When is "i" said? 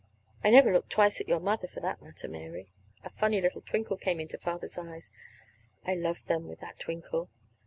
0.43-0.49, 5.85-5.93